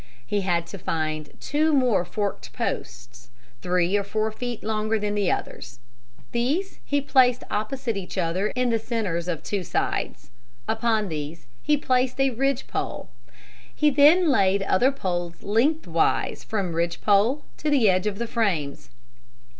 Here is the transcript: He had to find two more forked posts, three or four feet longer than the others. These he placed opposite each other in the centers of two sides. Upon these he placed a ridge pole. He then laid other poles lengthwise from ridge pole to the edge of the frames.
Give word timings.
He 0.25 0.41
had 0.41 0.65
to 0.65 0.79
find 0.79 1.29
two 1.39 1.73
more 1.73 2.03
forked 2.03 2.53
posts, 2.53 3.29
three 3.61 3.95
or 3.95 4.03
four 4.03 4.31
feet 4.31 4.63
longer 4.63 4.97
than 4.97 5.13
the 5.13 5.29
others. 5.31 5.77
These 6.31 6.79
he 6.83 7.01
placed 7.01 7.43
opposite 7.51 7.95
each 7.95 8.17
other 8.17 8.47
in 8.55 8.71
the 8.71 8.79
centers 8.79 9.27
of 9.27 9.43
two 9.43 9.61
sides. 9.63 10.31
Upon 10.67 11.07
these 11.09 11.45
he 11.61 11.77
placed 11.77 12.19
a 12.19 12.31
ridge 12.31 12.65
pole. 12.65 13.11
He 13.75 13.91
then 13.91 14.27
laid 14.27 14.63
other 14.63 14.91
poles 14.91 15.43
lengthwise 15.43 16.43
from 16.43 16.73
ridge 16.75 17.01
pole 17.01 17.45
to 17.57 17.69
the 17.69 17.87
edge 17.87 18.07
of 18.07 18.17
the 18.17 18.25
frames. 18.25 18.89